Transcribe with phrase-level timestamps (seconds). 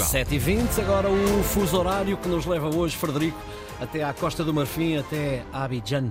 [0.00, 0.24] Portugal.
[0.24, 3.38] 7h20, agora o fuso horário que nos leva hoje, Frederico,
[3.80, 6.10] até à Costa do Marfim, até Abidjan.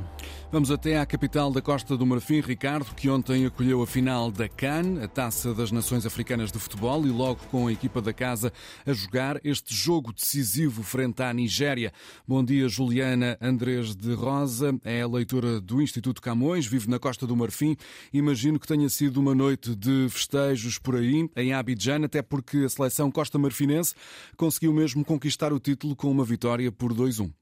[0.51, 4.49] Vamos até à capital da Costa do Marfim, Ricardo, que ontem acolheu a final da
[4.49, 8.51] CAN, a Taça das Nações Africanas de Futebol, e logo com a equipa da casa
[8.83, 11.93] a jogar este jogo decisivo frente à Nigéria.
[12.27, 17.27] Bom dia, Juliana Andrés de Rosa, é a leitora do Instituto Camões, vive na Costa
[17.27, 17.77] do Marfim.
[18.11, 22.69] Imagino que tenha sido uma noite de festejos por aí, em Abidjan, até porque a
[22.69, 23.93] seleção costa-marfinense
[24.35, 27.38] conseguiu mesmo conquistar o título com uma vitória por 2-1.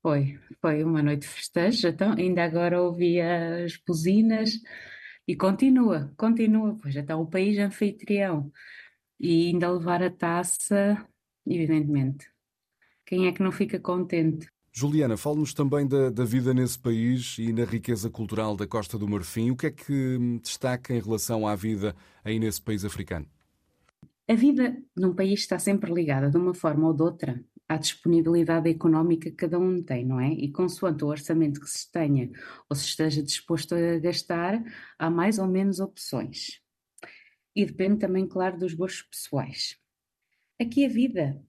[0.00, 4.52] Foi, foi uma noite de festejo, então ainda agora ouvi as buzinas
[5.26, 8.50] e continua, continua, pois já está o país anfitrião
[9.18, 11.04] e ainda levar a taça,
[11.46, 12.30] evidentemente.
[13.04, 14.48] Quem é que não fica contente?
[14.72, 19.08] Juliana, fale-nos também da, da, vida nesse país e na riqueza cultural da Costa do
[19.08, 19.50] Marfim.
[19.50, 23.26] O que é que destaca em relação à vida aí nesse país africano?
[24.28, 28.70] A vida num país está sempre ligada de uma forma ou de outra à disponibilidade
[28.70, 30.32] económica que cada um tem, não é?
[30.32, 32.30] E consoante o orçamento que se tenha
[32.68, 34.62] ou se esteja disposto a gastar,
[34.98, 36.62] há mais ou menos opções.
[37.54, 39.76] E depende também, claro, dos gostos pessoais.
[40.58, 41.42] Aqui a vida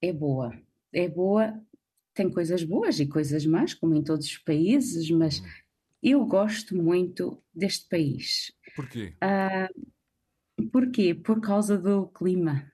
[0.00, 0.58] é boa.
[0.92, 1.60] É boa,
[2.14, 5.42] tem coisas boas e coisas más, como em todos os países, mas
[6.02, 8.50] eu gosto muito deste país.
[8.74, 9.14] Porquê?
[9.22, 11.14] Uh, porquê?
[11.14, 12.72] Por causa do clima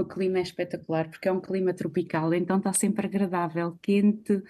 [0.00, 4.42] o clima é espetacular porque é um clima tropical, então está sempre agradável, quente,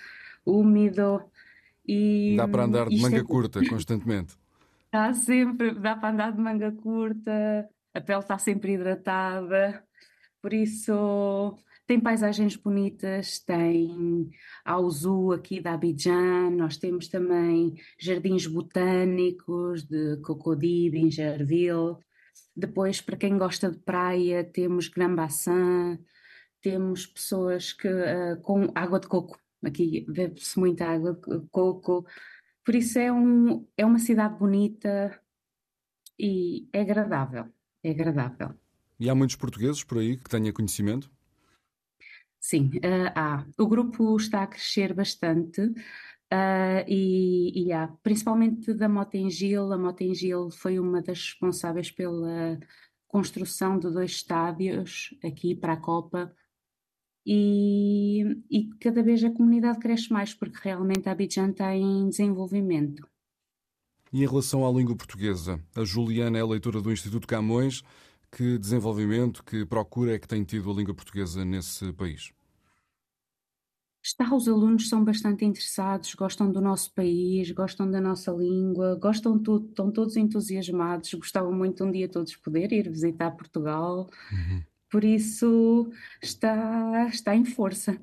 [0.44, 1.22] úmido
[1.86, 2.34] e.
[2.36, 3.22] Dá para andar de manga é...
[3.22, 4.36] curta constantemente.
[4.86, 9.82] Está sempre, dá para andar de manga curta, a pele está sempre hidratada,
[10.40, 14.30] por isso tem paisagens bonitas, tem
[14.64, 21.96] ao zoo aqui da Abidjan, nós temos também jardins botânicos de Cocody, de Ingerville,
[22.56, 25.98] depois, para quem gosta de praia, temos Grambaçã,
[26.60, 29.38] temos pessoas que uh, com água de coco.
[29.64, 32.06] Aqui bebe-se muita água de coco.
[32.64, 35.20] Por isso é, um, é uma cidade bonita
[36.18, 37.46] e é agradável.
[37.82, 38.54] É agradável.
[38.98, 41.10] E há muitos portugueses por aí que tenham conhecimento?
[42.40, 43.46] Sim, uh, há.
[43.58, 45.60] O grupo está a crescer bastante.
[46.32, 52.58] Uh, e, e há, principalmente da Motengil, a Motengil foi uma das responsáveis pela
[53.06, 56.34] construção de dois estádios aqui para a Copa
[57.26, 63.06] e, e cada vez a comunidade cresce mais porque realmente a Abidjan está em desenvolvimento.
[64.12, 67.82] E em relação à língua portuguesa, a Juliana é leitora do Instituto Camões.
[68.30, 72.32] Que desenvolvimento, que procura é que tem tido a língua portuguesa nesse país?
[74.04, 79.38] Está, os alunos são bastante interessados, gostam do nosso país, gostam da nossa língua, gostam
[79.38, 84.10] tudo, estão todos entusiasmados, gostavam muito um dia todos poder ir visitar Portugal.
[84.30, 84.62] Uhum.
[84.90, 85.90] Por isso
[86.22, 87.98] está, está em força.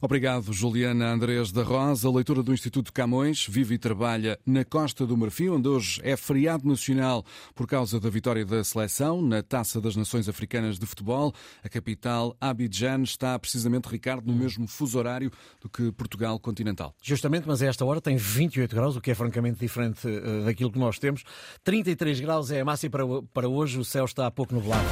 [0.00, 5.16] Obrigado, Juliana Andrés da Rosa, leitora do Instituto Camões, vive e trabalha na Costa do
[5.16, 7.24] Marfim, onde hoje é feriado nacional
[7.54, 11.32] por causa da vitória da seleção na Taça das Nações Africanas de Futebol.
[11.62, 15.30] A capital, Abidjan, está precisamente, Ricardo, no mesmo fuso horário
[15.60, 16.94] do que Portugal continental.
[17.02, 20.72] Justamente, mas a esta hora tem 28 graus, o que é francamente diferente uh, daquilo
[20.72, 21.22] que nós temos.
[21.64, 24.86] 33 graus é a máxima para, para hoje, o céu está pouco nublado.